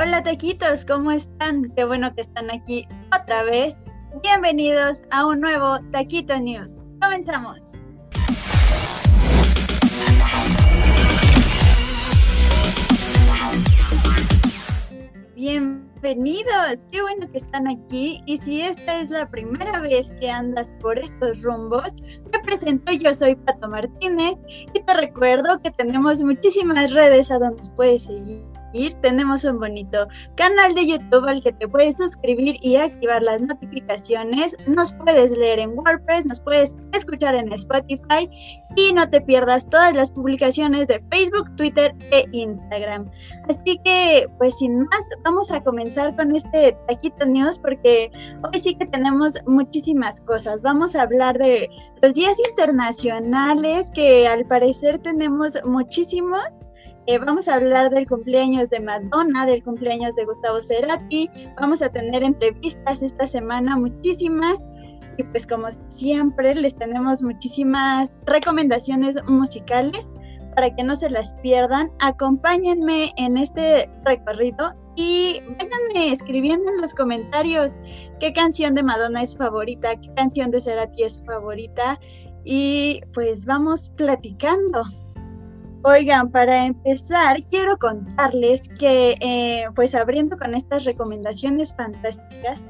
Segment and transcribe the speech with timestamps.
[0.00, 1.72] Hola taquitos, ¿cómo están?
[1.74, 2.86] Qué bueno que están aquí
[3.20, 3.74] otra vez.
[4.22, 6.84] Bienvenidos a un nuevo Taquito News.
[7.02, 7.72] Comenzamos.
[15.34, 20.72] Bienvenidos, qué bueno que están aquí y si esta es la primera vez que andas
[20.74, 22.00] por estos rumbos,
[22.32, 24.36] me presento, yo soy Pato Martínez
[24.72, 28.46] y te recuerdo que tenemos muchísimas redes a donde puedes seguir
[29.00, 34.56] tenemos un bonito canal de YouTube al que te puedes suscribir y activar las notificaciones.
[34.66, 38.28] Nos puedes leer en WordPress, nos puedes escuchar en Spotify
[38.76, 43.06] y no te pierdas todas las publicaciones de Facebook, Twitter e Instagram.
[43.48, 48.10] Así que, pues sin más, vamos a comenzar con este Taquito News porque
[48.44, 50.62] hoy sí que tenemos muchísimas cosas.
[50.62, 51.68] Vamos a hablar de
[52.02, 56.67] los días internacionales que al parecer tenemos muchísimos
[57.08, 61.30] eh, vamos a hablar del cumpleaños de Madonna, del cumpleaños de Gustavo Cerati.
[61.58, 64.62] Vamos a tener entrevistas esta semana, muchísimas.
[65.16, 70.06] Y pues como siempre, les tenemos muchísimas recomendaciones musicales
[70.54, 71.90] para que no se las pierdan.
[72.00, 77.78] Acompáñenme en este recorrido y váyanme escribiendo en los comentarios
[78.20, 81.98] qué canción de Madonna es favorita, qué canción de Cerati es favorita.
[82.44, 84.84] Y pues vamos platicando.
[85.84, 92.60] Oigan, para empezar, quiero contarles que, eh, pues abriendo con estas recomendaciones fantásticas,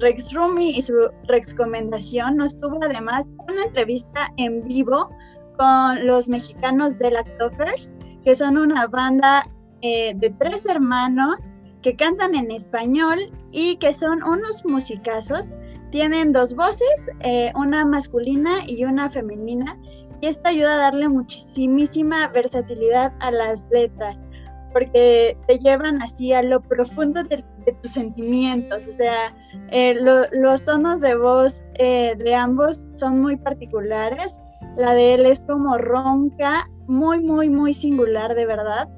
[0.00, 0.94] Rex Rumi y su
[1.28, 5.10] recomendación nos tuvo además una entrevista en vivo
[5.56, 9.48] con los mexicanos de Lactofers, que son una banda
[9.82, 11.38] eh, de tres hermanos
[11.82, 13.18] que cantan en español
[13.52, 15.54] y que son unos musicazos.
[15.92, 19.78] Tienen dos voces, eh, una masculina y una femenina,
[20.20, 24.26] y esto ayuda a darle muchísima versatilidad a las letras,
[24.72, 27.44] porque te llevan así a lo profundo de,
[27.82, 29.34] tus sentimientos, o sea,
[29.72, 29.94] eh,
[30.30, 34.40] los tonos de voz eh, de ambos son muy particulares,
[34.76, 38.88] la de él es como ronca, muy, muy, muy singular de verdad,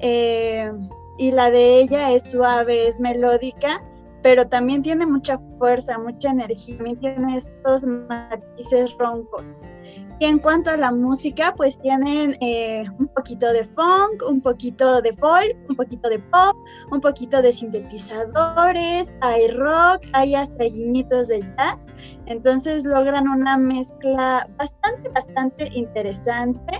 [0.00, 0.70] eh,
[1.18, 3.82] y la de ella es suave, es melódica,
[4.22, 9.60] pero también tiene mucha fuerza, mucha energía, también tiene estos matices roncos.
[10.24, 15.02] Y en cuanto a la música, pues tienen eh, un poquito de funk, un poquito
[15.02, 16.56] de folk, un poquito de pop,
[16.90, 21.88] un poquito de sintetizadores, hay rock, hay hasta guiñitos de jazz.
[22.24, 26.72] Entonces logran una mezcla bastante, bastante interesante.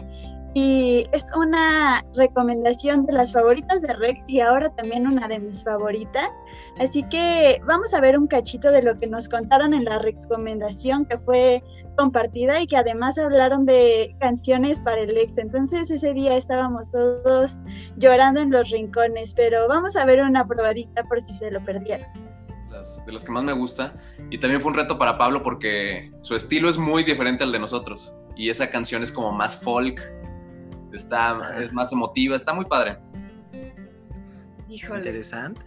[0.54, 5.64] Y es una recomendación de las favoritas de Rex y ahora también una de mis
[5.64, 6.30] favoritas.
[6.78, 11.06] Así que vamos a ver un cachito de lo que nos contaron en la recomendación
[11.06, 11.60] que fue
[11.96, 15.38] compartida y que además hablaron de canciones para el ex.
[15.38, 17.58] Entonces ese día estábamos todos
[17.96, 22.06] llorando en los rincones, pero vamos a ver una probadita por si se lo perdieron.
[23.06, 23.94] de las que más me gusta.
[24.30, 27.58] Y también fue un reto para Pablo porque su estilo es muy diferente al de
[27.58, 28.14] nosotros.
[28.36, 30.00] Y esa canción es como más folk,
[30.94, 32.98] está, es más emotiva, está muy padre.
[34.68, 35.00] Híjole.
[35.00, 35.64] Interesante.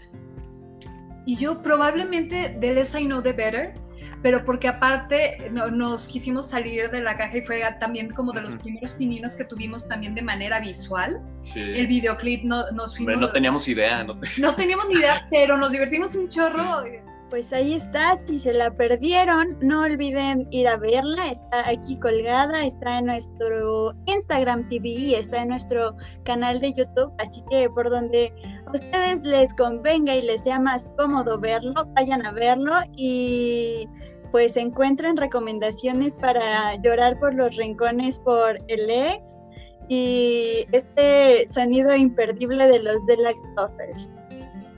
[1.26, 3.88] Y yo probablemente de Less I Know The Better
[4.22, 8.56] pero porque aparte nos quisimos salir de la caja y fue también como de los
[8.56, 11.22] primeros pininos que tuvimos también de manera visual.
[11.42, 11.60] Sí.
[11.60, 13.20] El videoclip no, nos fuimos...
[13.20, 14.20] no teníamos idea, ¿no?
[14.40, 16.84] No teníamos ni idea, pero nos divertimos un chorro.
[17.30, 22.66] Pues ahí está, si se la perdieron, no olviden ir a verla, está aquí colgada,
[22.66, 28.32] está en nuestro Instagram TV, está en nuestro canal de YouTube, así que por donde
[28.66, 33.90] a ustedes les convenga y les sea más cómodo verlo, vayan a verlo y
[34.32, 39.44] pues encuentren recomendaciones para llorar por los rincones por el ex
[39.90, 44.12] y este sonido imperdible de los The Lactofers.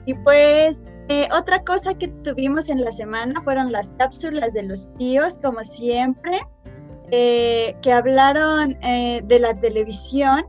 [0.06, 4.94] Y pues eh, otra cosa que tuvimos en la semana fueron las cápsulas de los
[4.94, 6.38] tíos, como siempre,
[7.10, 10.46] eh, que hablaron eh, de la televisión.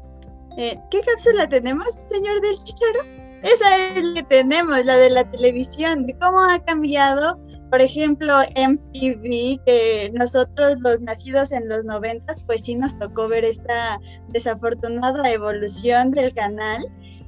[0.55, 2.99] ¿Qué cápsula tenemos, señor del Chicharo?
[3.41, 7.39] Esa es la que tenemos, la de la televisión, de cómo ha cambiado
[7.71, 13.45] por ejemplo, MTV, que nosotros los nacidos en los noventas, pues sí nos tocó ver
[13.45, 13.97] esta
[14.27, 16.85] desafortunada evolución del canal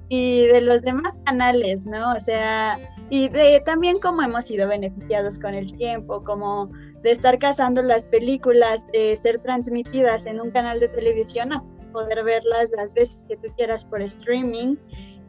[0.09, 2.13] y de los demás canales, ¿no?
[2.13, 2.79] O sea,
[3.09, 6.71] y de también cómo hemos sido beneficiados con el tiempo, como
[7.03, 12.23] de estar cazando las películas, de ser transmitidas en un canal de televisión a poder
[12.23, 14.75] verlas las veces que tú quieras por streaming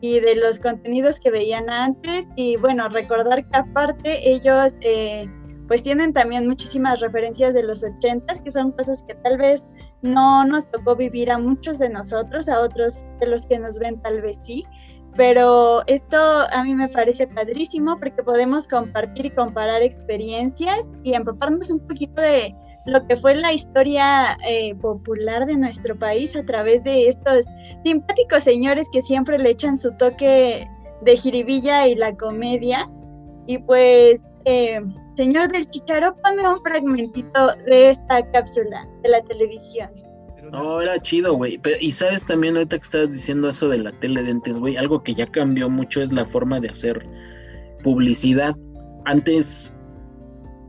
[0.00, 5.29] y de los contenidos que veían antes y bueno, recordar que aparte ellos eh,
[5.69, 9.69] pues tienen también muchísimas referencias de los ochentas que son cosas que tal vez
[10.04, 14.00] no nos tocó vivir a muchos de nosotros, a otros de los que nos ven
[14.02, 14.64] tal vez sí,
[15.16, 16.18] pero esto
[16.52, 22.20] a mí me parece padrísimo porque podemos compartir y comparar experiencias y empaparnos un poquito
[22.20, 22.54] de
[22.86, 27.46] lo que fue la historia eh, popular de nuestro país a través de estos
[27.82, 30.68] simpáticos señores que siempre le echan su toque
[31.00, 32.90] de jiribilla y la comedia.
[33.46, 34.80] Y pues, eh,
[35.16, 39.90] señor del Chicharo, ponme un fragmentito de esta cápsula de la televisión.
[40.50, 41.61] No, era chido, güey.
[41.81, 45.02] Y sabes también, ahorita que estabas diciendo eso de la tele de antes, güey, algo
[45.02, 47.06] que ya cambió mucho es la forma de hacer
[47.82, 48.55] publicidad.
[49.05, 49.76] Antes,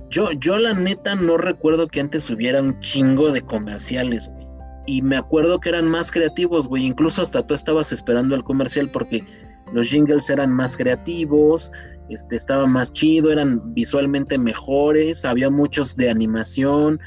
[0.10, 4.46] yo, yo la neta no recuerdo que antes hubiera un chingo de comerciales, güey.
[4.88, 6.86] Y me acuerdo que eran más creativos, güey.
[6.86, 9.24] Incluso hasta tú estabas esperando el comercial porque
[9.74, 11.72] los jingles eran más creativos,
[12.10, 17.00] este, estaba más chido, eran visualmente mejores, había muchos de animación,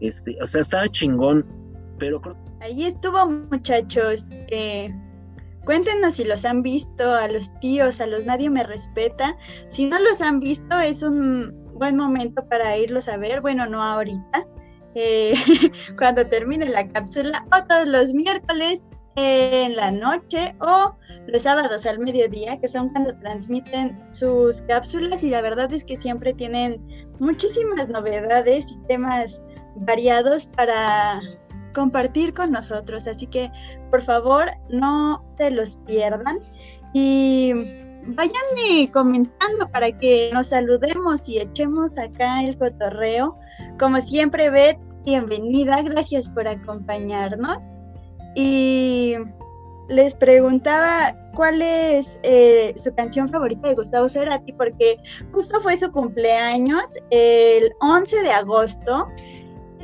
[0.00, 1.44] este, o sea, estaba chingón
[1.98, 2.20] pero
[2.60, 4.24] Ahí estuvo, muchachos.
[4.48, 4.94] Eh,
[5.64, 9.36] cuéntenos si los han visto, a los tíos, a los nadie me respeta.
[9.70, 13.42] Si no los han visto, es un buen momento para irlos a ver.
[13.42, 14.46] Bueno, no ahorita.
[14.94, 15.34] Eh,
[15.98, 18.80] cuando termine la cápsula o todos los miércoles
[19.16, 20.94] en la noche o
[21.26, 25.96] los sábados al mediodía, que son cuando transmiten sus cápsulas y la verdad es que
[25.96, 26.80] siempre tienen
[27.18, 29.40] muchísimas novedades y temas
[29.76, 31.20] variados para
[31.74, 33.06] compartir con nosotros.
[33.06, 33.50] Así que
[33.90, 36.40] por favor no se los pierdan
[36.92, 37.52] y
[38.06, 43.36] vayan comentando para que nos saludemos y echemos acá el cotorreo.
[43.78, 47.73] Como siempre, Beth, bienvenida, gracias por acompañarnos.
[48.34, 49.14] Y
[49.88, 54.96] les preguntaba cuál es eh, su canción favorita de Gustavo Cerati, porque
[55.32, 59.08] justo fue su cumpleaños el 11 de agosto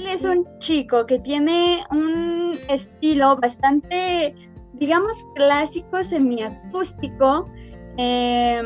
[0.00, 4.34] él es un chico que tiene un estilo bastante,
[4.72, 7.46] digamos, clásico, semiacústico.
[7.98, 8.62] Eh,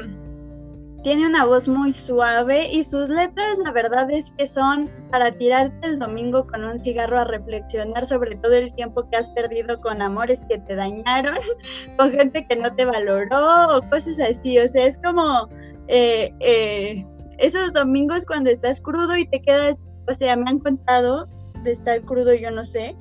[1.05, 5.87] tiene una voz muy suave y sus letras la verdad es que son para tirarte
[5.87, 10.03] el domingo con un cigarro a reflexionar sobre todo el tiempo que has perdido con
[10.03, 11.37] amores que te dañaron,
[11.99, 14.59] con gente que no te valoró o cosas así.
[14.59, 15.49] O sea, es como
[15.87, 17.07] eh, eh,
[17.39, 21.29] esos domingos cuando estás crudo y te quedas o sea, me han contado
[21.63, 22.97] de estar crudo, yo no sé,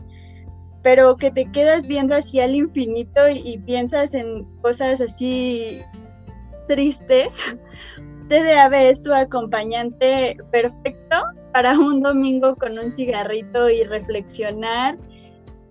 [0.82, 5.82] pero que te quedas viendo así al infinito y, piensas en cosas así
[6.68, 7.58] tristes.
[8.30, 11.18] TDAB es tu acompañante perfecto
[11.52, 14.98] para un domingo con un cigarrito y reflexionar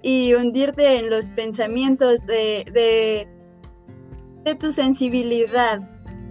[0.02, 3.28] y hundirte en los pensamientos de, de,
[4.44, 5.80] de tu sensibilidad,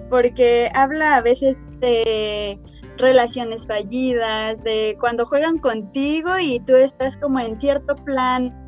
[0.10, 2.60] porque habla a veces de
[2.98, 8.61] relaciones fallidas, de cuando juegan contigo y tú estás como en cierto plan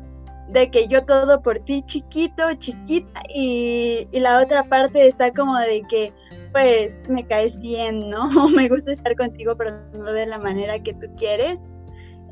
[0.48, 5.82] de que yo todo por ti chiquito, chiquita y, la otra parte está como de
[5.88, 6.12] que
[6.52, 8.28] pues me caes bien, ¿no?
[8.54, 11.70] me gusta estar contigo pero no de la manera que tú quieres.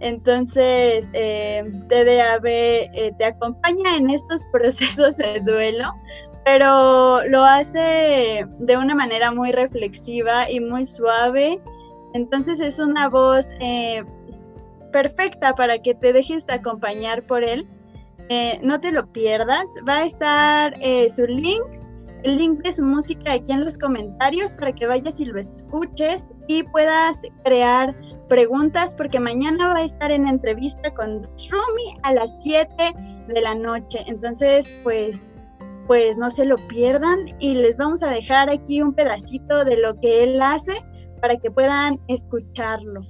[0.01, 5.93] Entonces, eh, TDAB eh, te acompaña en estos procesos de duelo,
[6.45, 11.61] pero lo hace de una manera muy reflexiva y muy suave
[12.15, 14.05] entonces es una voz eh,
[14.93, 17.67] perfecta para que te dejes acompañar por él.
[18.29, 19.67] Eh, no te lo pierdas.
[19.89, 21.65] Va a estar eh, su link,
[22.23, 26.29] el link de su música aquí en los comentarios para que vayas y lo escuches
[26.47, 27.97] y puedas crear
[28.29, 32.95] preguntas porque mañana va a estar en entrevista con Shrumi a las 7
[33.29, 34.05] de la noche.
[34.07, 35.35] Entonces, pues,
[35.87, 39.99] pues no se lo pierdan y les vamos a dejar aquí un pedacito de lo
[40.01, 40.73] que él hace
[41.21, 43.03] para que puedan escucharlo.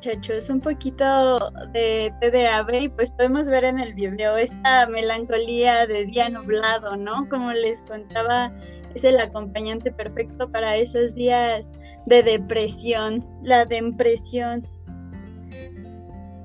[0.00, 6.06] Muchachos, un poquito de TDAB y pues podemos ver en el video esta melancolía de
[6.06, 7.28] día nublado, ¿no?
[7.28, 8.50] Como les contaba,
[8.94, 11.70] es el acompañante perfecto para esos días
[12.06, 14.66] de depresión, la depresión.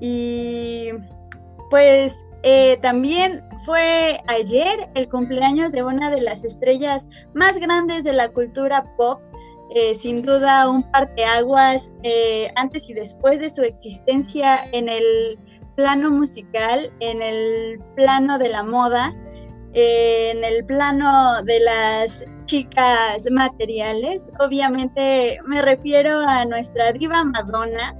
[0.02, 0.90] Y
[1.70, 8.12] pues eh, también fue ayer el cumpleaños de una de las estrellas más grandes de
[8.12, 9.22] la cultura pop,
[9.78, 15.38] eh, sin duda un parteaguas eh, antes y después de su existencia en el
[15.74, 19.14] plano musical, en el plano de la moda.
[19.74, 27.94] en el plano de las chicas materiales, obviamente me refiero a nuestra diva Madonna,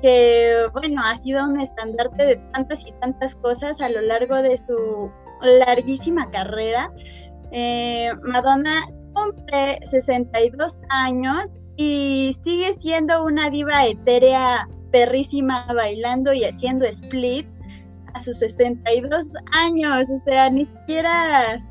[0.00, 4.56] que bueno, ha sido un estandarte de tantas y tantas cosas a lo largo de
[4.56, 5.10] su
[5.42, 6.92] larguísima carrera.
[7.50, 8.86] Eh, Madonna
[9.16, 17.46] cumple 62 años y sigue siendo una diva etérea perrísima bailando y haciendo split
[18.14, 21.62] a sus 62 años, o sea, ni siquiera,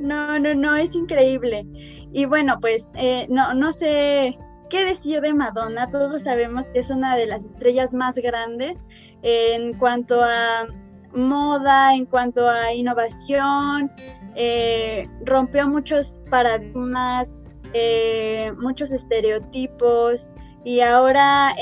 [0.00, 1.66] no, no, no, es increíble.
[2.12, 4.38] Y bueno, pues eh, no, no sé
[4.70, 8.78] qué decir de Madonna, todos sabemos que es una de las estrellas más grandes
[9.22, 10.66] en cuanto a
[11.14, 13.90] moda, en cuanto a innovación,
[14.36, 17.36] eh, rompió muchos paradigmas,
[17.72, 20.32] eh, muchos estereotipos
[20.64, 21.54] y ahora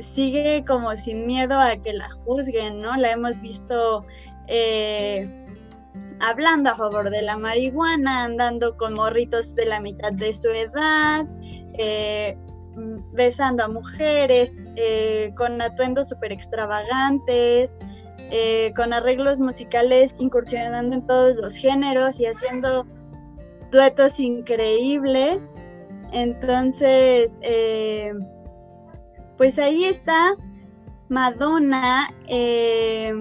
[0.00, 2.96] sigue como sin miedo a que la juzguen, ¿no?
[2.96, 4.04] La hemos visto
[4.46, 5.28] eh,
[6.20, 11.26] hablando a favor de la marihuana, andando con morritos de la mitad de su edad,
[11.78, 12.36] eh,
[13.12, 17.76] besando a mujeres, eh, con atuendos súper extravagantes,
[18.76, 22.86] con arreglos musicales incursionando en todos los géneros y haciendo
[23.70, 25.46] duetos increíbles.
[26.12, 27.32] Entonces,
[29.36, 30.36] pues ahí está
[31.08, 32.14] Madonna.
[32.28, 33.12] Eh,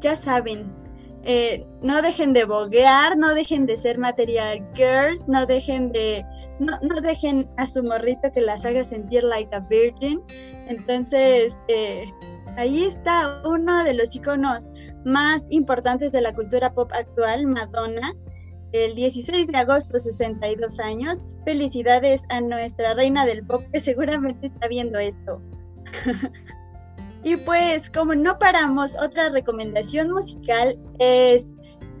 [0.00, 0.72] ya saben,
[1.24, 6.24] eh, no dejen de boguear, no dejen de ser material girls, no dejen de,
[6.60, 10.22] no, dejen a su morrito que las haga sentir like a virgin.
[10.68, 12.04] Entonces, eh,
[12.56, 14.70] ahí está uno de los iconos
[15.04, 18.14] más importantes de la cultura pop actual, Madonna
[18.72, 21.24] el 16 de agosto, 62 años.
[21.44, 25.40] Felicidades a nuestra reina del pop que seguramente está viendo esto.
[27.22, 31.52] y pues como no paramos, otra recomendación musical es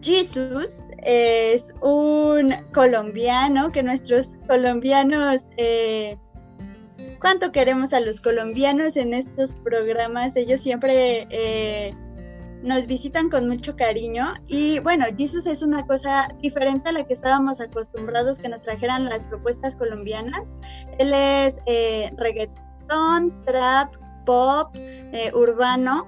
[0.02, 0.88] Jesus.
[0.98, 5.42] Es un colombiano que nuestros colombianos...
[5.56, 6.16] Eh,
[7.20, 10.36] ¿Cuánto queremos a los colombianos en estos programas?
[10.36, 11.26] Ellos siempre...
[11.30, 11.94] Eh,
[12.62, 17.14] nos visitan con mucho cariño y bueno, Jesus es una cosa diferente a la que
[17.14, 20.52] estábamos acostumbrados que nos trajeran las propuestas colombianas.
[20.98, 24.76] Él es eh, reggaetón, trap, pop,
[25.32, 26.06] urbano,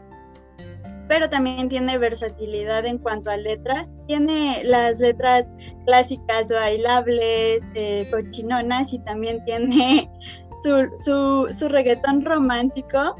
[1.12, 3.90] pero también tiene versatilidad en cuanto a letras.
[4.06, 5.46] Tiene las letras
[5.84, 10.10] clásicas, bailables, eh, cochinonas y también tiene
[10.62, 13.14] su, su, su reggaetón romántico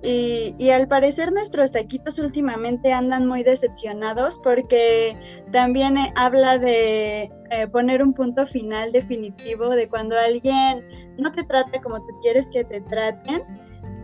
[0.00, 5.16] y, al parecer nuestros taquitos últimamente andan muy decepcionados porque
[5.50, 10.86] también eh, habla de eh, poner un punto final definitivo de cuando alguien
[11.18, 13.42] no te trata como tú quieres que te traten.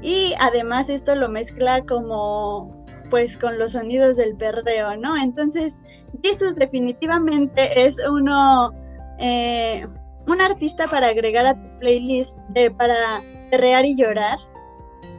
[0.02, 2.77] Y además esto lo mezcla como
[3.10, 5.16] pues con los sonidos del perreo, ¿no?
[5.16, 5.80] Entonces,
[6.22, 8.72] Jesus definitivamente es uno,
[9.18, 9.86] eh,
[10.26, 12.38] un artista para agregar a tu playlist
[12.76, 14.38] para perrear y llorar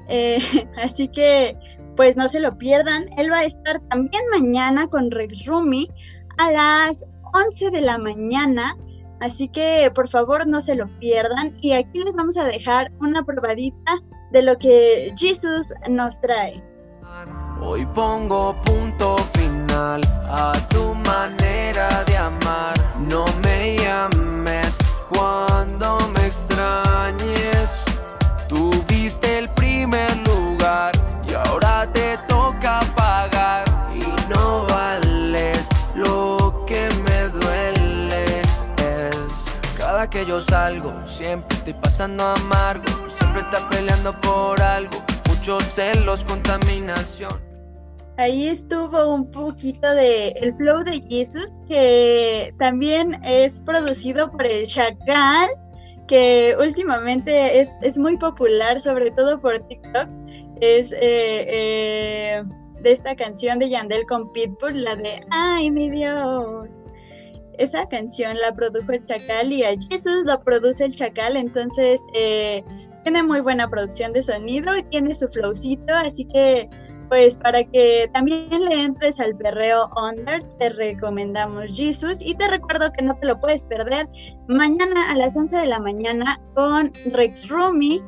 [0.09, 0.39] eh,
[0.83, 1.57] así que,
[1.95, 3.05] pues no se lo pierdan.
[3.17, 5.89] Él va a estar también mañana con Rex Rumi
[6.37, 8.75] a las 11 de la mañana.
[9.21, 11.53] Así que por favor no se lo pierdan.
[11.61, 13.99] Y aquí les vamos a dejar una probadita
[14.31, 16.63] de lo que Jesus nos trae.
[17.61, 22.73] Hoy pongo punto final a tu manera de amar.
[23.07, 24.75] No me llames
[25.09, 27.83] cuando me extrañes.
[28.47, 29.49] Tuviste el
[30.23, 30.93] lugar
[31.27, 33.65] y ahora te toca pagar.
[33.93, 38.41] Y no vales lo que me duele.
[38.77, 39.17] Es
[39.77, 42.85] cada que yo salgo siempre estoy pasando amargo.
[43.09, 44.97] Siempre está peleando por algo.
[45.27, 47.48] Muchos celos contaminación
[48.19, 54.67] Ahí estuvo un poquito de el flow de Jesus, que también es producido por el
[54.67, 55.47] Chacal
[56.05, 60.09] que últimamente es, muy popular, sobre todo por TikTok,
[60.59, 62.43] es eh, eh,
[62.81, 66.67] de esta canción de Yandel con Pitbull, la de Ay, mi Dios.
[67.57, 72.65] Esa canción la produjo el Chacal y a Jesus lo produce el Chacal, entonces eh,
[73.03, 76.69] tiene muy buena producción de sonido y tiene su flowcito, así que
[77.09, 82.91] pues para que también le entres al perreo under, te recomendamos Jesus y te recuerdo
[82.93, 84.07] que no te lo puedes perder
[84.47, 88.01] mañana a las 11 de la mañana con Rex Rumi.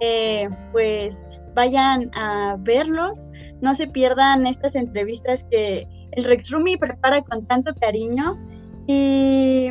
[0.00, 3.28] Eh, pues vayan a verlos,
[3.60, 8.38] no se pierdan estas entrevistas que el Rex Rumi prepara con tanto cariño.
[8.86, 9.70] Y,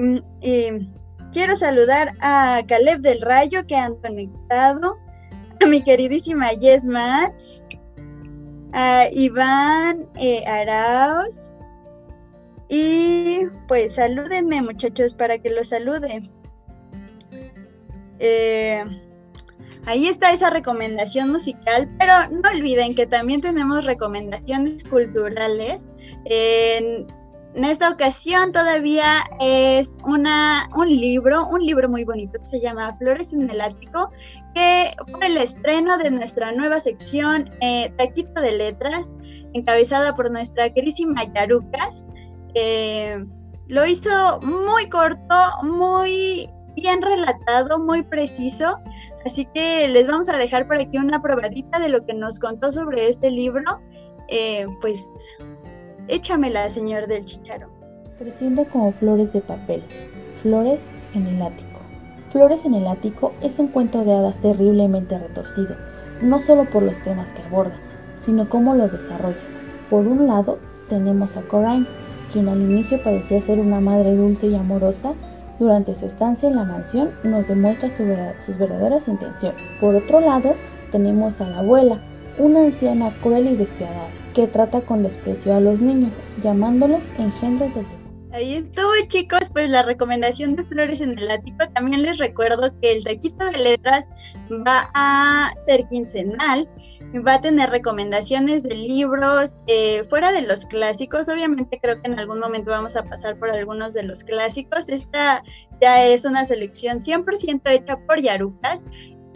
[1.31, 4.97] quiero saludar a Caleb del Rayo que han conectado,
[5.61, 7.63] a mi queridísima Yes Mats
[8.73, 11.53] a Iván eh, Araos.
[12.69, 16.29] Y pues salúdenme muchachos para que los salude.
[18.19, 18.83] Eh,
[19.85, 25.89] ahí está esa recomendación musical, pero no olviden que también tenemos recomendaciones culturales.
[26.25, 27.07] En,
[27.65, 33.33] esta ocasión todavía es una, un libro, un libro muy bonito que se llama Flores
[33.33, 34.11] en el Ático,
[34.53, 39.09] que fue el estreno de nuestra nueva sección eh, Taquito de Letras,
[39.53, 42.07] encabezada por nuestra querísima Yarucas.
[43.67, 48.79] Lo hizo muy corto, muy bien relatado, muy preciso.
[49.25, 52.71] Así que les vamos a dejar por aquí una probadita de lo que nos contó
[52.71, 53.81] sobre este libro.
[54.29, 54.99] Eh, pues
[56.07, 57.69] échamela, señor del chicharo.
[58.17, 59.83] Creciendo como flores de papel,
[60.41, 60.81] flores
[61.13, 61.79] en el ático.
[62.31, 65.75] Flores en el ático es un cuento de hadas terriblemente retorcido,
[66.21, 67.75] no solo por los temas que aborda,
[68.21, 69.37] sino cómo los desarrolla.
[69.89, 70.59] Por un lado,
[70.89, 71.87] tenemos a Coraine,
[72.31, 75.13] quien al inicio parecía ser una madre dulce y amorosa,
[75.59, 79.61] durante su estancia en la mansión nos demuestra sus verdaderas intenciones.
[79.81, 80.53] Por otro lado,
[80.91, 81.99] tenemos a la abuela,
[82.37, 86.11] una anciana cruel y despiadada, que trata con desprecio a los niños,
[86.43, 87.83] llamándolos engendros de
[88.31, 91.67] Ahí estuvo chicos, pues la recomendación de Flores en el Ático.
[91.73, 94.05] También les recuerdo que el taquito de letras
[94.51, 96.69] va a ser quincenal
[97.25, 101.29] va a tener recomendaciones de libros eh, fuera de los clásicos.
[101.29, 104.89] Obviamente creo que en algún momento vamos a pasar por algunos de los clásicos.
[104.89, 105.43] Esta
[105.81, 108.85] ya es una selección 100% hecha por Yarucas,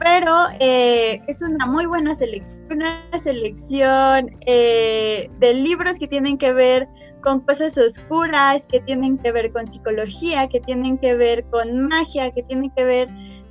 [0.04, 6.52] pero eh, es una muy buena selección, una selección eh, de libros que tienen que
[6.54, 6.88] ver
[7.22, 12.32] con cosas oscuras, que tienen que ver con psicología, que tienen que ver con magia,
[12.32, 13.10] que tienen que ver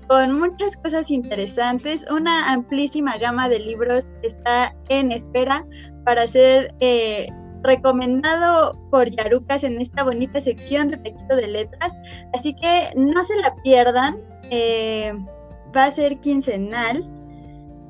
[0.09, 2.05] con muchas cosas interesantes.
[2.11, 5.65] Una amplísima gama de libros está en espera
[6.05, 7.29] para ser eh,
[7.63, 11.93] recomendado por Yarucas en esta bonita sección de Tequito de Letras.
[12.35, 14.19] Así que no se la pierdan.
[15.77, 17.09] Va a ser quincenal.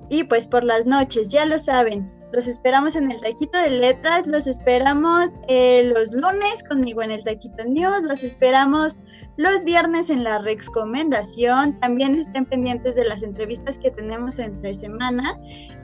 [0.09, 4.27] Y pues por las noches, ya lo saben, los esperamos en el Taquito de Letras,
[4.27, 9.01] los esperamos eh, los lunes conmigo en el Taquito News, los esperamos
[9.37, 11.79] los viernes en la Recomendación.
[11.81, 15.37] También estén pendientes de las entrevistas que tenemos entre semana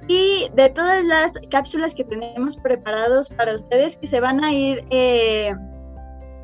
[0.07, 4.85] y de todas las cápsulas que tenemos preparados para ustedes que se van a ir
[4.91, 5.53] eh,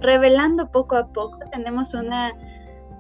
[0.01, 1.39] revelando poco a poco.
[1.53, 2.33] Tenemos una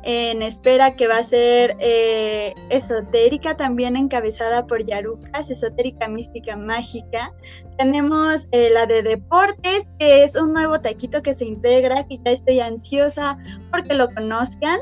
[0.03, 7.33] en espera que va a ser eh, esotérica, también encabezada por Yarucas, esotérica mística mágica.
[7.79, 12.33] Tenemos eh, la de deportes, que es un nuevo taquito que se integra, que ya
[12.33, 13.39] estoy ansiosa
[13.71, 14.81] porque lo conozcan.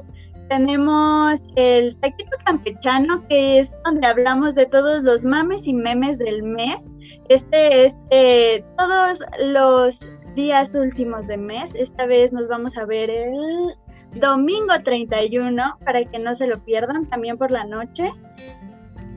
[0.49, 6.43] Tenemos el taquito campechano, que es donde hablamos de todos los mames y memes del
[6.43, 6.89] mes.
[7.29, 11.75] Este es eh, todos los días últimos de mes.
[11.75, 13.77] Esta vez nos vamos a ver el
[14.14, 18.11] domingo 31 para que no se lo pierdan también por la noche.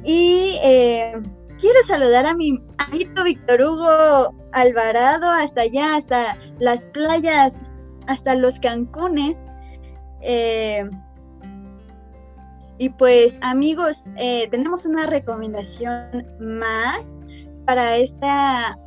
[0.04, 1.14] Y eh,
[1.58, 7.64] quiero saludar a mi amiguito Víctor Hugo Alvarado hasta allá, hasta las playas,
[8.08, 9.38] hasta los Cancunes.
[10.22, 10.90] Eh,
[12.78, 17.20] y pues amigos, eh, tenemos una recomendación más
[17.66, 18.78] para esta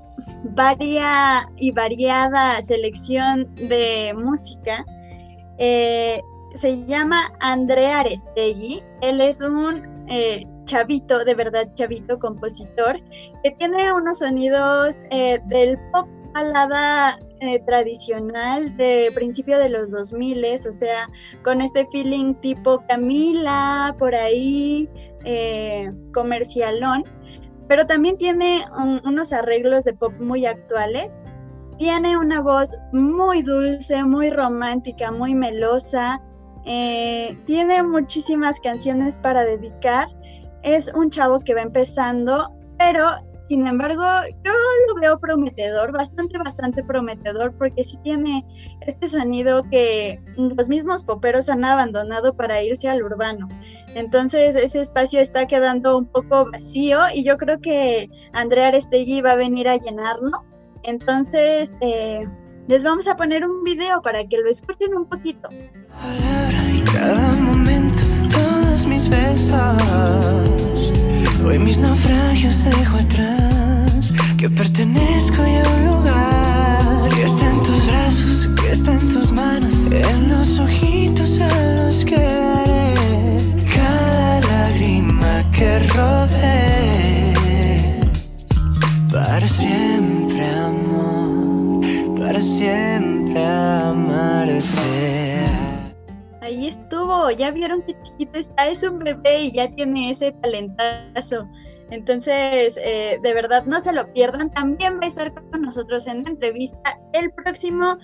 [0.50, 4.84] varia y variada selección de música
[5.58, 6.22] eh,
[6.54, 8.82] se llama Andrea Arestegui.
[9.00, 13.00] Él es un eh, chavito, de verdad chavito, compositor,
[13.42, 17.18] que tiene unos sonidos eh, del pop balada
[17.66, 21.08] tradicional de principio de los 2000, o sea,
[21.42, 24.88] con este feeling tipo Camila, por ahí,
[26.14, 27.04] comercialón,
[27.68, 28.64] pero también tiene
[29.04, 31.12] unos arreglos de pop muy actuales
[31.78, 36.20] tiene una voz muy dulce, muy romántica, muy melosa.
[36.64, 40.08] Eh, tiene muchísimas canciones para dedicar.
[40.62, 43.06] Es un chavo que va empezando, pero
[43.42, 44.02] sin embargo
[44.44, 44.52] yo
[44.88, 48.44] lo veo prometedor, bastante, bastante prometedor, porque sí tiene
[48.80, 53.46] este sonido que los mismos poperos han abandonado para irse al urbano.
[53.94, 59.32] Entonces ese espacio está quedando un poco vacío y yo creo que Andrea Arestegui va
[59.32, 60.42] a venir a llenarlo
[60.86, 62.26] entonces, eh,
[62.68, 65.48] les vamos a poner un video para que lo escuchen un poquito.
[66.92, 70.86] cada momento, todos mis besos.
[71.44, 74.12] Hoy mis naufragios dejo atrás.
[74.36, 77.08] Que pertenezco a un lugar.
[77.14, 79.74] Que está en tus brazos, que está en tus manos.
[79.90, 82.94] En los ojitos a los que daré.
[83.74, 86.76] Cada lágrima que robé
[89.12, 90.15] Para siempre,
[96.40, 101.48] Ahí estuvo, ya vieron que chiquito está, es un bebé y ya tiene ese talentazo.
[101.90, 104.50] Entonces, eh, de verdad, no se lo pierdan.
[104.50, 107.98] También va a estar con nosotros en la entrevista el próximo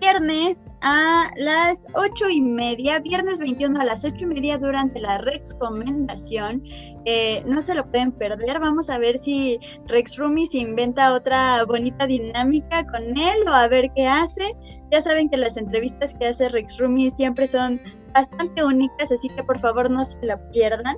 [0.00, 5.18] viernes a las ocho y media, viernes 21 a las ocho y media durante la
[5.18, 6.62] recomendación.
[7.04, 8.60] Eh, no se lo pueden perder.
[8.60, 13.68] Vamos a ver si Rex Rumi se inventa otra bonita dinámica con él o a
[13.68, 14.54] ver qué hace.
[14.90, 17.80] Ya saben que las entrevistas que hace Rex Rumi siempre son
[18.12, 20.96] bastante únicas, así que por favor no se la pierdan.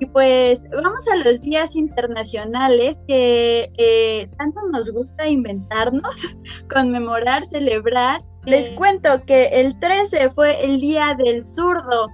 [0.00, 6.28] Y pues vamos a los días internacionales que eh, tanto nos gusta inventarnos,
[6.72, 8.22] conmemorar, celebrar.
[8.44, 12.08] Les cuento que el 13 fue el Día del Zurdo.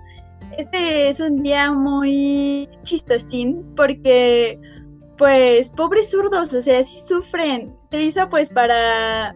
[0.59, 4.59] Este es un día muy chistosín porque
[5.16, 7.76] pues pobres zurdos, o sea, sí sufren.
[7.90, 9.35] Se hizo pues para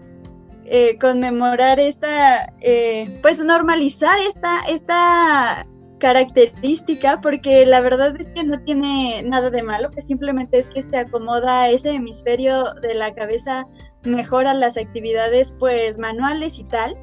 [0.70, 5.66] eh, conmemorar esta, eh, pues normalizar esta, esta
[5.98, 10.82] característica, porque la verdad es que no tiene nada de malo, que simplemente es que
[10.82, 13.66] se acomoda ese hemisferio de la cabeza
[14.04, 16.96] mejor a las actividades pues manuales y tal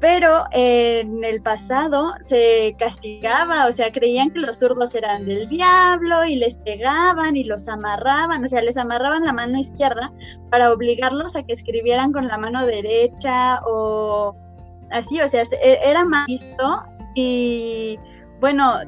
[0.00, 6.24] pero en el pasado se castigaba, o sea, creían que los zurdos eran del diablo
[6.24, 10.12] y les pegaban y los amarraban, o sea, les amarraban la mano izquierda
[10.50, 14.36] para obligarlos a que escribieran con la mano derecha o
[14.90, 16.84] así, o sea, e, era mal visto
[17.14, 17.98] y
[18.40, 18.78] bueno,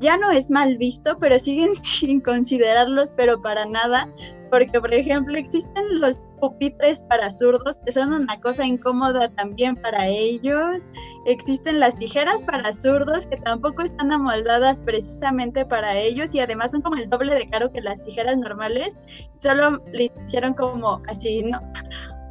[0.00, 4.08] ya no es mal visto, pero siguen sin considerarlos, pero para nada,
[4.50, 10.06] porque por ejemplo existen los pupitres para zurdos que son una cosa incómoda también para
[10.08, 10.90] ellos,
[11.26, 16.82] existen las tijeras para zurdos que tampoco están amoldadas precisamente para ellos y además son
[16.82, 19.00] como el doble de caro que las tijeras normales,
[19.38, 21.60] solo le hicieron como así, ¿no?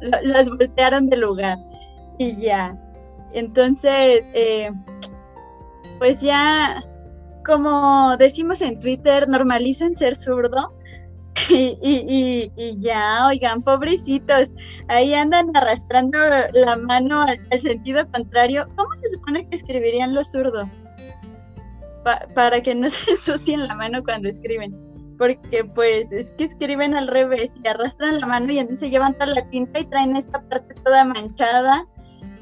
[0.00, 1.58] Las voltearon de lugar
[2.18, 2.74] y ya.
[3.32, 4.70] Entonces, eh,
[5.98, 6.82] pues ya,
[7.44, 10.74] como decimos en Twitter, normalicen ser zurdo
[11.50, 14.54] Y, ya, oigan, pobrecitos,
[14.88, 16.18] ahí andan arrastrando
[16.52, 18.68] la mano al, sentido contrario.
[18.76, 20.68] ¿Cómo se supone que escribirían los zurdos?
[22.34, 24.74] para que no se ensucien la mano cuando escriben.
[25.18, 29.26] Porque pues es que escriben al revés y arrastran la mano y entonces llevan toda
[29.26, 31.86] la tinta y traen esta parte toda manchada.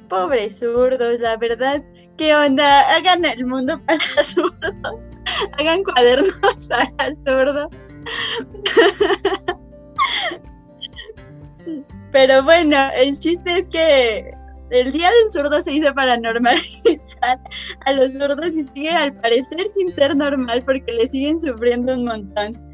[0.08, 1.82] Pobres zurdos, la verdad,
[2.16, 2.82] ¿qué onda?
[2.94, 4.74] Hagan el mundo para zurdos.
[5.58, 7.68] Hagan cuadernos para zurdos
[12.12, 14.32] Pero bueno, el chiste es que
[14.70, 17.40] el Día del Zurdo se hizo para normalizar
[17.84, 22.04] a los zurdos y sigue al parecer sin ser normal porque le siguen sufriendo un
[22.04, 22.68] montón.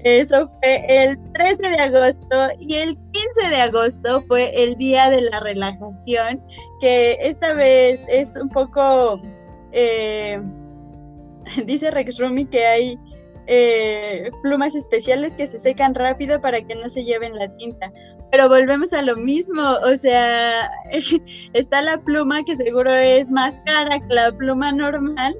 [0.00, 5.22] Eso fue el 13 de agosto y el 15 de agosto fue el Día de
[5.22, 6.40] la Relajación,
[6.80, 9.20] que esta vez es un poco,
[9.72, 10.40] eh,
[11.66, 12.98] dice Rex Rumi que hay
[13.46, 17.92] eh, plumas especiales que se secan rápido para que no se lleven la tinta.
[18.30, 20.70] Pero volvemos a lo mismo, o sea,
[21.52, 25.34] está la pluma que seguro es más cara que la pluma normal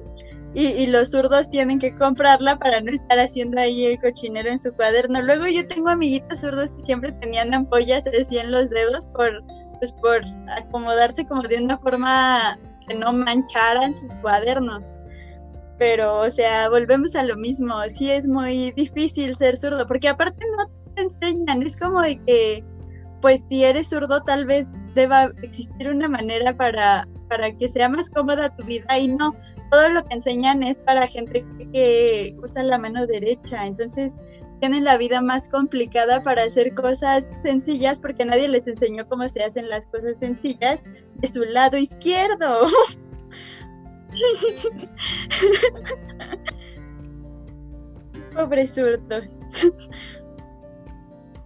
[0.53, 4.73] y, los zurdos tienen que comprarla para no estar haciendo ahí el cochinero en su
[4.73, 5.21] cuaderno.
[5.21, 9.43] Luego yo tengo amiguitos zurdos que siempre tenían ampollas así en los dedos por,
[9.79, 10.21] pues por
[10.57, 14.95] acomodarse como de una forma que no mancharan sus cuadernos
[15.77, 20.45] pero, o sea, volvemos a lo mismo, sí es muy difícil ser zurdo, porque aparte
[20.57, 22.63] no te enseñan, es como de que,
[23.21, 28.09] pues si eres zurdo tal vez deba existir una manera para, para que sea más
[28.09, 29.35] cómoda tu vida y no,
[29.71, 34.13] todo lo que enseñan es para gente que usa la mano derecha, entonces
[34.59, 39.43] tienen la vida más complicada para hacer cosas sencillas porque nadie les enseñó cómo se
[39.43, 40.83] hacen las cosas sencillas
[41.15, 42.67] de su lado izquierdo.
[48.33, 49.25] Pobres surtos.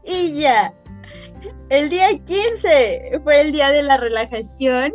[0.04, 0.74] y ya.
[1.70, 4.94] El día 15 fue el día de la relajación.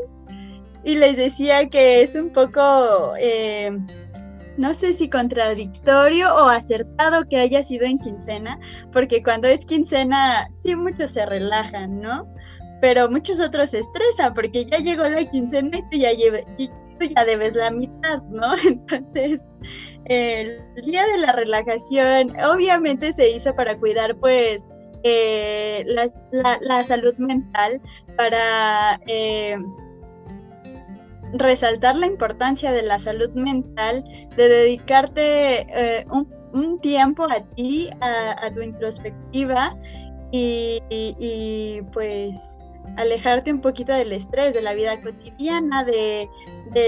[0.85, 3.77] Y les decía que es un poco, eh,
[4.57, 8.61] no sé si contradictorio o acertado que haya sido en quincena,
[8.93, 12.33] porque cuando es quincena, sí muchos se relajan, ¿no?
[12.81, 16.45] Pero muchos otros se estresan porque ya llegó la quincena y tú ya, lleve,
[17.00, 18.56] ya debes la mitad, ¿no?
[18.64, 19.40] Entonces,
[20.06, 24.68] el día de la relajación obviamente se hizo para cuidar pues
[25.09, 27.80] eh, la, salud mental,
[28.16, 29.56] para eh,
[31.32, 34.02] resaltar la importancia de la salud mental,
[34.37, 39.76] de dedicarte eh, un, tiempo a ti, a, tu introspectiva
[40.32, 42.40] y, pues
[42.96, 46.29] alejarte un poquito del estrés, de la vida cotidiana, de,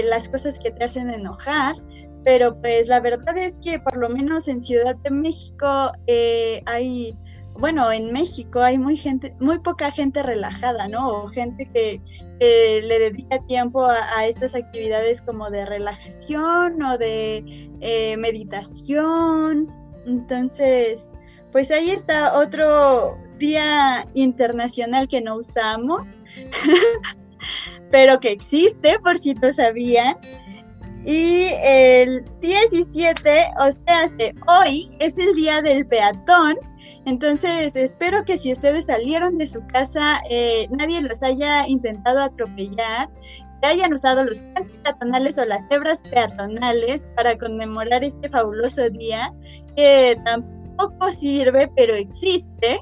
[0.03, 1.75] las cosas que te hacen enojar.
[2.23, 7.15] Pero pues la verdad es que por lo menos en Ciudad de México eh, hay,
[7.57, 11.07] bueno, en México hay muy gente, muy poca gente relajada, ¿no?
[11.07, 12.01] O gente que,
[12.39, 19.67] le dedica tiempo a, estas actividades como de relajación o de eh, meditación.
[20.05, 21.09] Entonces,
[21.51, 26.21] pues ahí está otro día internacional que no usamos,
[27.91, 30.17] pero que existe, por si no sabían.
[31.05, 34.11] Y el 17, o sea,
[34.47, 36.57] hoy es el día del peatón.
[37.05, 43.09] Entonces, espero que si ustedes salieron de su casa, eh, nadie los haya intentado atropellar,
[43.61, 49.33] que hayan usado los puentes peatonales o las cebras peatonales para conmemorar este fabuloso día,
[49.75, 52.79] que tampoco poco sirve, pero existe.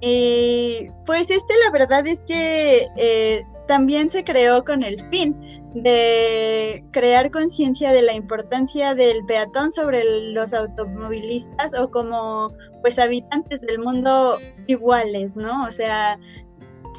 [0.00, 5.36] Y pues este la verdad es que eh, también se creó con el fin
[5.74, 12.48] de crear conciencia de la importancia del peatón sobre los automovilistas o como
[12.80, 15.64] pues habitantes del mundo iguales, ¿no?
[15.64, 16.18] O sea,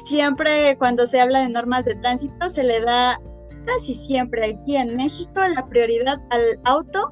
[0.04, 3.20] siempre cuando se habla de normas de tránsito se le da
[3.66, 7.10] casi siempre aquí en México la prioridad al auto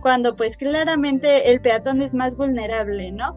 [0.00, 3.36] cuando pues claramente el peatón es más vulnerable, ¿no?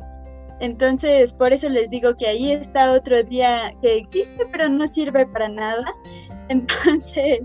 [0.62, 5.26] Entonces, por eso les digo que ahí está otro día que existe, pero no sirve
[5.26, 5.86] para nada.
[6.50, 7.41] Entonces,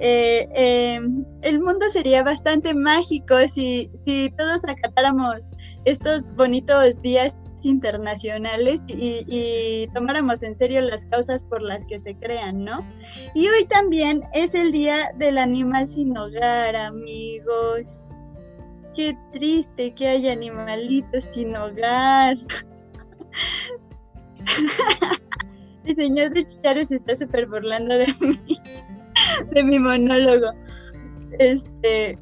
[0.00, 5.52] eh, em, el mundo sería bastante mágico si, si todos acatáramos
[5.84, 12.16] estos bonitos días internacionales y, y, tomáramos en serio las causas por las que se
[12.16, 12.84] crean, ¿no?
[13.34, 18.08] Y hoy también es el Día del Animal Sin Hogar, amigos
[18.98, 22.36] qué triste que haya animalitos sin hogar.
[25.84, 28.58] El señor de Chicharo se está súper burlando de mí,
[29.52, 30.50] de mi monólogo.
[31.38, 32.18] Este,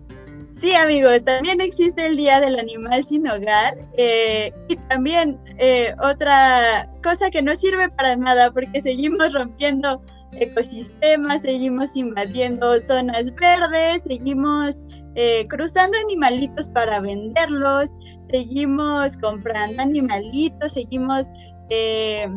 [0.60, 6.90] sí, amigos, también existe el Día del Animal sin Hogar eh, y también eh, otra
[7.02, 14.76] cosa que no sirve para nada porque seguimos rompiendo ecosistemas, seguimos invadiendo zonas verdes, seguimos
[15.16, 17.90] eh, cruzando animalitos para venderlos,
[18.30, 21.26] seguimos comprando animalitos, seguimos
[21.70, 22.28] eh,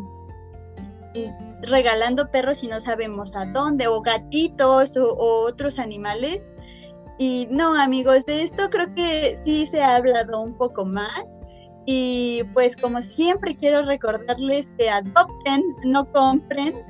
[1.64, 5.16] regalando perros y no sabemos a dónde, o gatitos o,
[5.46, 6.42] otros animales.
[7.18, 11.42] Y no, amigos, de esto creo que sí se ha hablado un poco más.
[11.86, 16.82] Y pues como siempre quiero recordarles que adopten, no compren,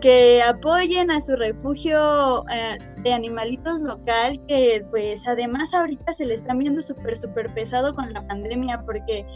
[0.00, 6.34] que apoyen a su refugio eh, de animalitos local, que pues además ahorita se le
[6.34, 9.26] están viendo súper, súper pesado con la pandemia, porque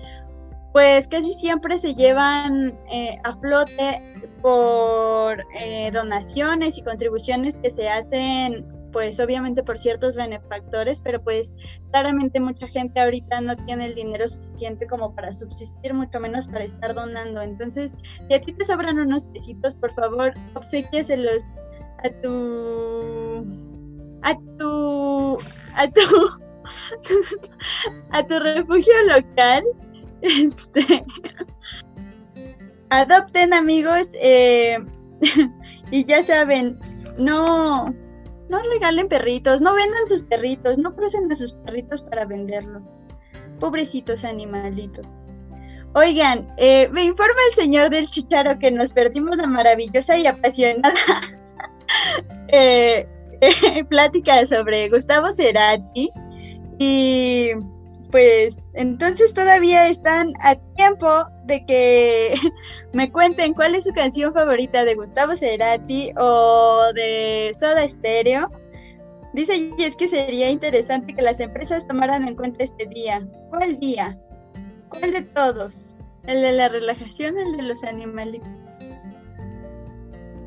[0.72, 4.03] pues casi siempre se llevan eh, a flote
[4.40, 11.55] por eh, donaciones y contribuciones que se hacen pues obviamente por ciertos benefactores, pero pues
[11.90, 16.64] claramente mucha gente ahorita no tiene el dinero suficiente como para subsistir, mucho menos para
[16.64, 17.40] estar donando.
[17.40, 17.92] Entonces,
[18.29, 21.42] si a ti te sobran unos pesitos, por favor, obsequiaselos
[22.05, 23.21] a tu
[24.22, 25.38] a tu
[25.74, 26.00] a tu
[28.11, 29.62] a tu refugio local.
[30.22, 31.04] Este
[32.90, 34.78] adopten amigos eh,
[35.90, 36.78] y ya saben,
[37.18, 37.87] no
[38.48, 43.04] no regalen perritos, no vendan sus perritos, no crucen a sus perritos para venderlos.
[43.58, 45.32] Pobrecitos animalitos.
[45.94, 50.94] Oigan, eh, me informa el señor del Chicharo que nos perdimos la maravillosa y apasionada
[52.48, 53.08] eh,
[53.88, 56.11] plática sobre Gustavo Cerati.
[56.78, 57.50] Y
[58.11, 61.09] pues entonces todavía están a tiempo
[61.44, 62.35] de que
[62.92, 68.50] me cuenten cuál es su canción favorita de Gustavo Cerati o de Soda Stereo.
[69.33, 73.26] Dice y es que sería interesante que las empresas tomaran en cuenta este día.
[73.48, 74.18] ¿Cuál día?
[74.90, 75.94] ¿Cuál de todos?
[76.26, 78.66] ¿El de la relajación o el de los animalitos?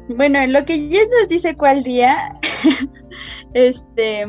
[0.08, 2.16] Bueno, en lo que Jess nos dice cuál día,
[3.54, 4.28] este,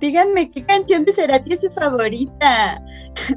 [0.00, 2.82] díganme qué canción de Cerati es su favorita.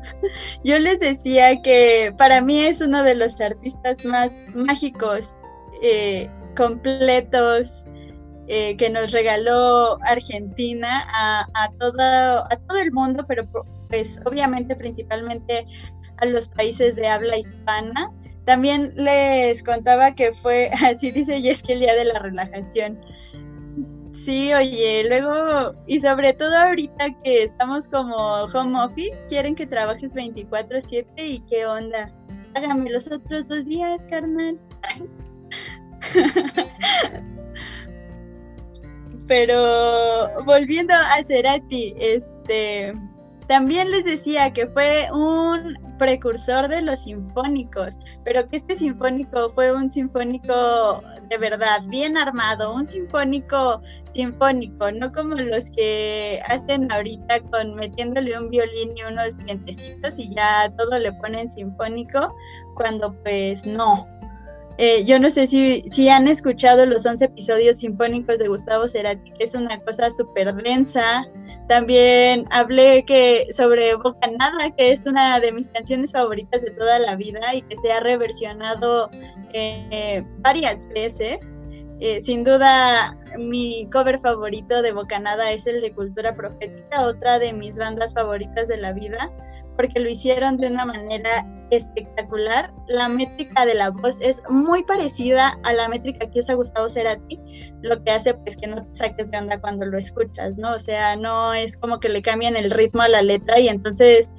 [0.64, 5.30] Yo les decía que para mí es uno de los artistas más mágicos,
[5.82, 7.86] eh, completos,
[8.48, 13.48] eh, que nos regaló Argentina a, todo, a todo el mundo, pero
[13.88, 15.66] pues obviamente principalmente
[16.18, 18.12] a los países de habla hispana.
[18.46, 23.00] También les contaba que fue, así dice, y es que el día de la relajación
[24.14, 30.14] Sí, oye, luego, y sobre todo ahorita que estamos como home office, quieren que trabajes
[30.14, 32.12] 24/7 y qué onda.
[32.54, 34.60] págame los otros dos días, carnal.
[39.28, 42.92] Pero volviendo a Cerati, este
[43.48, 49.74] también les decía que fue un precursor de los sinfónicos, pero que este sinfónico fue
[49.74, 53.82] un sinfónico de verdad, bien armado, un sinfónico
[54.14, 60.34] sinfónico, no como los que hacen ahorita con metiéndole un violín y unos vientecitos y
[60.34, 62.34] ya todo le ponen sinfónico,
[62.76, 64.08] cuando pues no.
[64.78, 69.32] Eh, yo no sé si, si han escuchado los 11 episodios sinfónicos de Gustavo Cerati,
[69.32, 71.28] que es una cosa súper densa,
[71.68, 77.16] también hablé que sobre Bocanada, que es una de mis canciones favoritas de toda la
[77.16, 79.10] vida y que se ha reversionado
[79.54, 81.42] eh, varias veces.
[82.02, 87.54] Eh, sin duda, mi cover favorito de Bocanada es el de Cultura Profética, otra de
[87.54, 89.32] mis bandas favoritas de la vida
[89.76, 92.72] porque lo hicieron de una manera espectacular.
[92.88, 97.40] La métrica de la voz es muy parecida a la métrica que usa Gustavo Cerati,
[97.82, 100.76] lo que hace pues que no te saques de onda cuando lo escuchas, ¿no?
[100.76, 104.34] O sea, no es como que le cambian el ritmo a la letra y entonces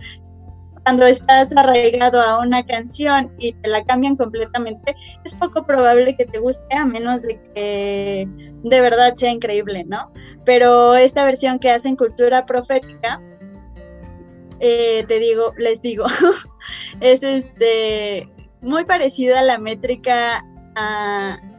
[0.84, 6.26] cuando estás arraigado a una canción y te la cambian completamente, es poco probable que
[6.26, 8.28] te guste a menos de que
[8.62, 10.12] de verdad sea increíble, ¿no?
[10.44, 13.22] Pero esta versión que hacen Cultura Profética,
[14.58, 16.06] eh, te digo, les digo,
[17.00, 18.28] es este
[18.60, 20.44] muy parecida a la métrica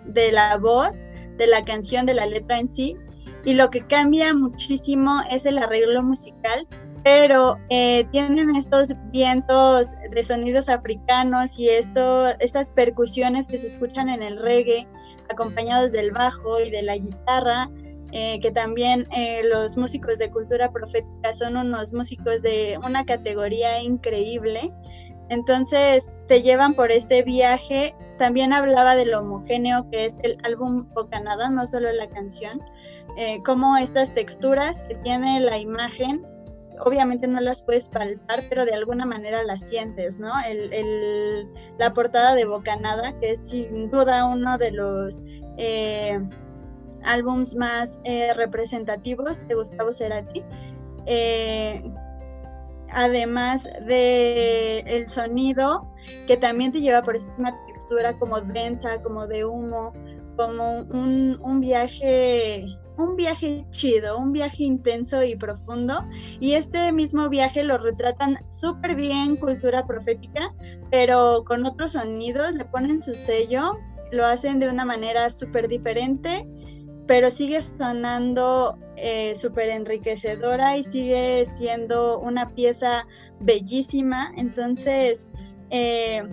[0.05, 1.07] de la voz,
[1.37, 2.97] de la canción, de la letra en sí,
[3.45, 6.67] y lo que cambia muchísimo es el arreglo musical,
[7.03, 14.09] pero eh, tienen estos vientos de sonidos africanos y esto, estas percusiones que se escuchan
[14.09, 14.87] en el reggae,
[15.29, 17.69] acompañados del bajo y de la guitarra,
[18.15, 23.81] eh, que también eh, los músicos de cultura profética son unos músicos de una categoría
[23.81, 24.71] increíble.
[25.29, 27.95] Entonces te llevan por este viaje.
[28.19, 32.61] También hablaba de lo homogéneo que es el álbum Bocanada, no solo la canción,
[33.17, 36.23] eh, como estas texturas que tiene la imagen,
[36.79, 40.31] obviamente no las puedes palpar, pero de alguna manera las sientes, ¿no?
[41.77, 45.23] la portada de Bocanada, que es sin duda uno de los
[47.03, 50.43] álbums más eh, representativos de Gustavo Cerati.
[51.05, 51.83] Eh,
[52.89, 55.91] además de el sonido,
[56.27, 59.93] que también te lleva por una textura como densa, como de humo,
[60.35, 62.65] como un, un viaje
[62.97, 66.05] un viaje chido, un viaje intenso y profundo.
[66.39, 70.53] Y este mismo viaje lo retratan súper bien, cultura profética,
[70.91, 73.79] pero con otros sonidos, le ponen su sello,
[74.11, 76.47] lo hacen de una manera súper diferente
[77.07, 83.05] pero sigue sonando eh, súper enriquecedora y sigue siendo una pieza
[83.39, 84.31] bellísima.
[84.37, 85.27] Entonces,
[85.69, 86.23] eh,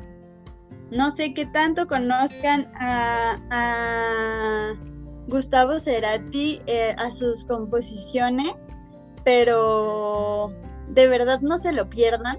[0.90, 3.38] no sé qué tanto conozcan a,
[5.30, 8.54] Gustavo Cerati, eh, a sus composiciones,
[9.24, 10.52] pero
[10.88, 12.38] de verdad no se lo pierdan.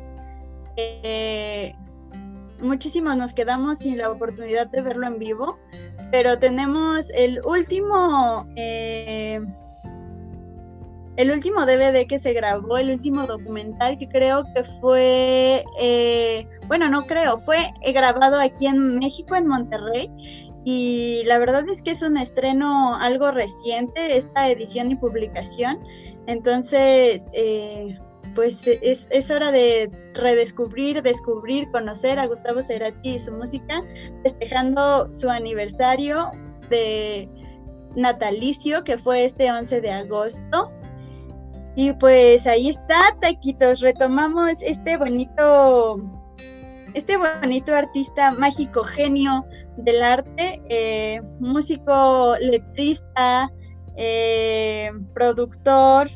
[2.59, 5.57] muchísimos nos quedamos sin la oportunidad de verlo en vivo
[6.11, 9.39] pero tenemos el último, eh,
[11.15, 16.89] el último DVD que se grabó, el último documental que creo que fue, eh, bueno,
[16.89, 20.50] no creo, fue grabado aquí en México, en Monterrey.
[20.63, 25.79] Y la verdad es que es un estreno algo reciente, esta edición y publicación.
[26.27, 27.97] Entonces, eh,
[28.35, 33.83] pues es, es, hora de redescubrir, descubrir, conocer a Gustavo Cerati y su música,
[34.23, 36.31] festejando su aniversario
[36.69, 37.27] de
[37.95, 40.71] natalicio, que fue este 11 de agosto.
[41.75, 45.97] Y pues ahí está, taquitos, retomamos este bonito,
[46.93, 49.45] este bonito artista mágico genio
[49.77, 53.51] del arte, eh, músico, letrista,
[53.95, 56.09] eh, productor,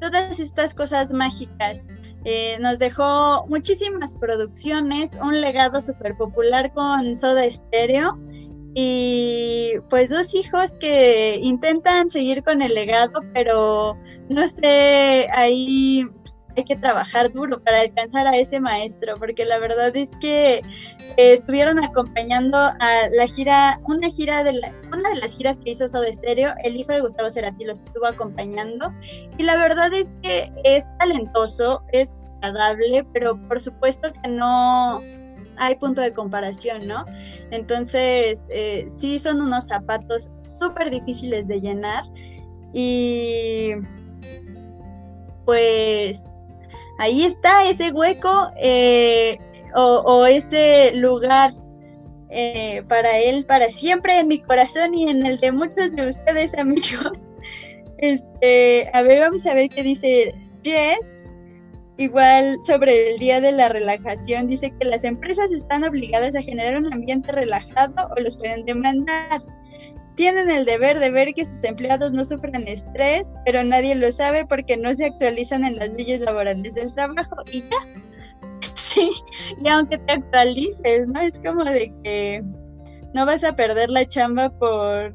[0.00, 1.80] todas estas cosas mágicas.
[2.24, 8.18] Eh, nos dejó muchísimas producciones, un legado súper popular con Soda Stereo
[8.74, 13.96] y pues dos hijos que intentan seguir con el legado, pero
[14.28, 16.02] no sé, ahí
[16.56, 20.62] hay que trabajar duro para alcanzar a ese maestro, porque la verdad es que eh,
[21.16, 25.88] estuvieron acompañando a la gira, una gira de la, una de las giras que hizo
[25.88, 28.92] Soda Stereo, el hijo de Gustavo Cerati los estuvo acompañando,
[29.38, 32.08] y la verdad es que es talentoso, es
[32.42, 35.02] agradable, pero por supuesto que no
[35.58, 37.04] hay punto de comparación, ¿no?
[37.50, 42.04] Entonces, eh, sí son unos zapatos súper difíciles de llenar
[42.72, 43.72] y
[45.46, 46.35] pues
[46.98, 48.50] ahí está ese hueco.
[48.56, 49.38] Eh,
[49.76, 51.52] o, ese lugar
[52.30, 56.56] eh, para él, para siempre en mi corazón y en el de muchos de ustedes,
[56.58, 57.32] amigos.
[57.98, 61.30] Este, a ver, vamos a ver qué dice Jess.
[61.96, 66.76] Igual sobre el día de la relajación, dice que las empresas están obligadas a generar
[66.76, 69.42] un ambiente relajado o los pueden demandar.
[70.16, 74.46] Tienen el deber de ver que sus empleados no sufran estrés, pero nadie lo sabe
[74.46, 77.76] porque no se actualizan en las leyes laborales del trabajo y ya.
[78.74, 79.10] Sí,
[79.62, 81.20] y aunque te actualices, ¿no?
[81.20, 82.42] Es como de que
[83.12, 85.14] no vas a perder la chamba por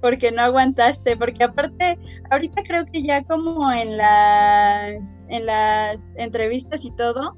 [0.00, 1.98] porque no aguantaste, porque aparte,
[2.30, 7.34] ahorita creo que ya como en las en las entrevistas y todo,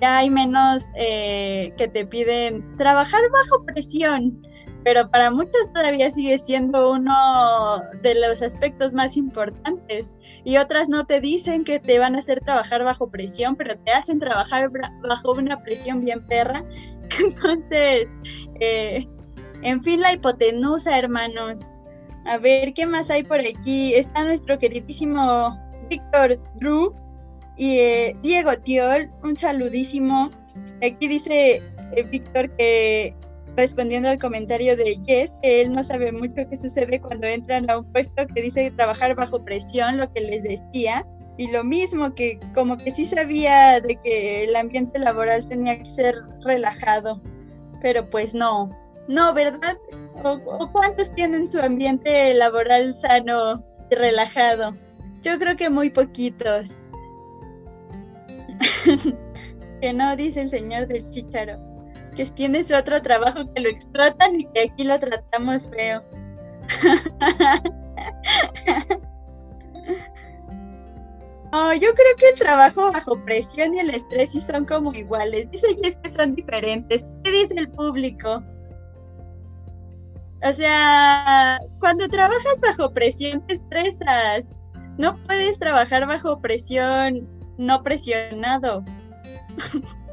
[0.00, 4.42] ya hay menos eh, que te piden trabajar bajo presión
[4.84, 10.14] pero para muchos todavía sigue siendo uno de los aspectos más importantes.
[10.44, 13.92] Y otras no te dicen que te van a hacer trabajar bajo presión, pero te
[13.92, 14.70] hacen trabajar
[15.02, 16.62] bajo una presión bien perra.
[17.18, 18.10] Entonces,
[18.60, 19.08] eh,
[19.62, 21.80] en fin, la hipotenusa, hermanos.
[22.26, 23.94] A ver, ¿qué más hay por aquí?
[23.94, 25.58] Está nuestro queridísimo
[25.88, 26.94] Víctor Drew
[27.56, 29.10] y eh, Diego Tiol.
[29.22, 30.30] Un saludísimo.
[30.82, 31.62] Aquí dice
[31.96, 33.14] eh, Víctor que
[33.56, 37.78] respondiendo al comentario de Jess, que él no sabe mucho qué sucede cuando entran a
[37.78, 41.06] un puesto que dice trabajar bajo presión, lo que les decía.
[41.36, 45.88] Y lo mismo, que como que sí sabía de que el ambiente laboral tenía que
[45.88, 47.20] ser relajado,
[47.82, 48.70] pero pues no,
[49.08, 49.76] no, ¿verdad?
[50.22, 54.76] ¿O, cuántos tienen su ambiente laboral sano y relajado?
[55.22, 56.86] Yo creo que muy poquitos.
[59.80, 61.73] que no, dice el señor del chicharo
[62.14, 66.02] que tiene su otro trabajo que lo explotan y que aquí lo tratamos feo.
[71.56, 75.48] Oh, yo creo que el trabajo bajo presión y el estrés sí son como iguales.
[75.52, 77.08] Dice Jess que son diferentes.
[77.22, 78.42] ¿Qué dice el público?
[80.42, 84.44] O sea, cuando trabajas bajo presión te estresas.
[84.98, 88.84] No puedes trabajar bajo presión no presionado.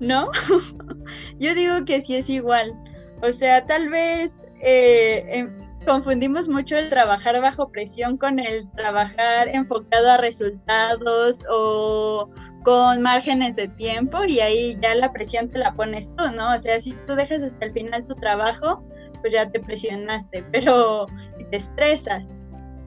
[0.00, 0.30] ¿no?
[1.38, 2.74] Yo digo que sí es igual.
[3.22, 9.48] O sea, tal vez eh, em, confundimos mucho el trabajar bajo presión con el trabajar
[9.48, 12.30] enfocado a resultados o
[12.64, 16.54] con márgenes de tiempo y ahí ya la presión te la pones tú, ¿no?
[16.54, 18.82] O sea, si tú dejas hasta el final tu trabajo,
[19.20, 21.06] pues ya te presionaste, pero
[21.50, 22.24] te estresas.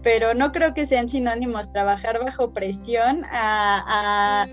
[0.04, 4.48] Pero no creo que sean sinónimos trabajar bajo presión a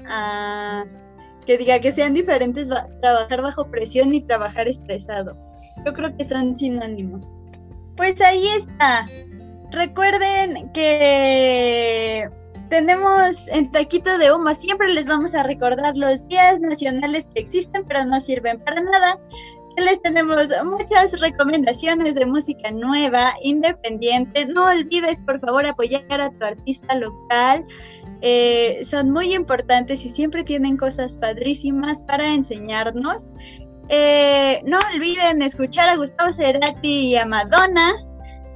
[1.44, 2.68] que diga que sean diferentes
[3.00, 5.36] trabajar bajo presión y trabajar estresado.
[5.84, 7.42] Yo creo que son sinónimos.
[7.96, 9.06] Pues ahí está.
[9.70, 12.28] Recuerden que
[12.68, 17.84] tenemos en Taquito de Humo, siempre les vamos a recordar los días nacionales que existen,
[17.86, 19.18] pero no sirven para nada.
[19.76, 24.46] Les tenemos muchas recomendaciones de música nueva, independiente.
[24.46, 27.66] No olvides, por favor, apoyar a tu artista local.
[28.20, 33.32] Eh, son muy importantes y siempre tienen cosas padrísimas para enseñarnos.
[33.88, 37.92] Eh, no olviden escuchar a Gustavo Cerati y a Madonna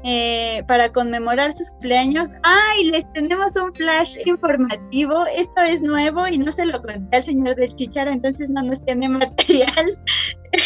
[0.05, 2.28] eh, para conmemorar sus cumpleaños.
[2.42, 2.90] ¡Ay!
[2.90, 5.24] les tenemos un flash informativo.
[5.36, 8.84] Esto es nuevo y no se lo conté al señor del Chicharo, entonces no nos
[8.84, 9.86] tiene material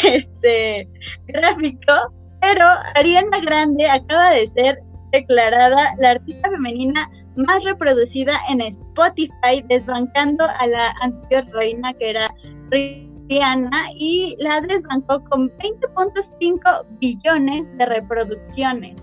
[0.04, 0.88] este,
[1.26, 1.92] gráfico.
[2.40, 2.64] Pero
[2.96, 4.78] Ariana Grande acaba de ser
[5.12, 12.34] declarada la artista femenina más reproducida en Spotify, desbancando a la anterior reina que era
[12.70, 18.98] Rihanna y la desbancó con 20.5 billones de reproducciones.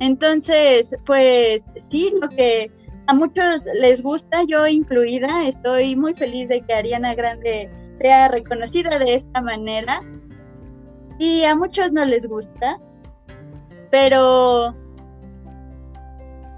[0.00, 2.70] Entonces, pues sí, lo que
[3.06, 7.70] a muchos les gusta, yo incluida, estoy muy feliz de que Ariana Grande
[8.00, 10.00] sea reconocida de esta manera
[11.18, 12.80] y a muchos no les gusta,
[13.90, 14.74] pero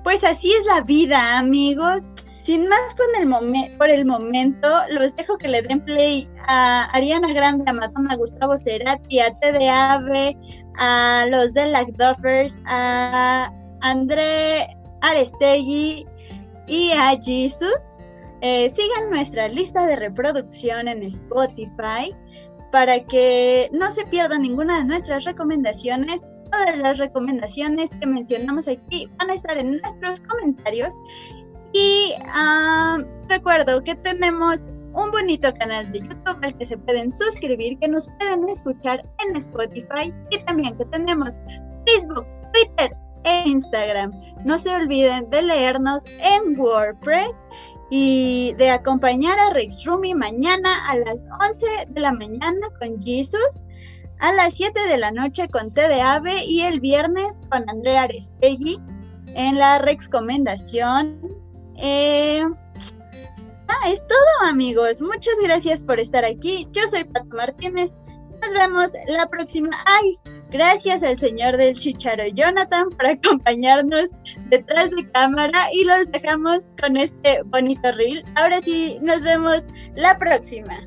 [0.02, 2.02] pues así es la vida, amigos.
[2.44, 7.32] Sin más con el por el momento, los dejo que le den play a Ariana
[7.32, 10.36] Grande, a Madonna, a Gustavo Cerati, a TDAV,
[10.78, 11.66] a los de
[11.96, 16.06] Duffers, a André Arestegui
[16.66, 17.98] y a Jesus.
[18.42, 22.14] Eh, sigan nuestra lista de reproducción en Spotify
[22.70, 29.10] para que no se pierdan ninguna de nuestras recomendaciones Todas las recomendaciones que mencionamos aquí
[29.18, 30.94] van a estar en nuestros comentarios.
[31.72, 32.98] Y ah,
[33.28, 38.08] recuerdo que tenemos un bonito canal de YouTube al que se pueden suscribir, que nos
[38.18, 41.34] pueden escuchar en Spotify y también que tenemos
[41.86, 44.12] Facebook, Twitter e Instagram.
[44.44, 47.36] No se olviden de leernos en WordPress
[47.90, 53.64] y de acompañar a Rex Rumi mañana a las 11 de la mañana con Jesus,
[54.20, 55.82] a las 7 de la noche con T
[56.46, 58.80] y el viernes con Andrea Arestegui
[59.34, 61.20] en la recomendación.
[61.76, 62.42] Eh,
[63.86, 66.68] es todo amigos, muchas gracias por estar aquí.
[66.72, 67.92] Yo soy Pato Martínez.
[68.42, 69.70] Nos vemos la próxima.
[69.86, 70.16] ¡Ay!
[70.50, 74.10] Gracias al señor del Chicharo Jonathan por acompañarnos
[74.48, 78.24] detrás de cámara y los dejamos con este bonito reel.
[78.36, 79.64] Ahora sí, nos vemos
[79.96, 80.78] la próxima.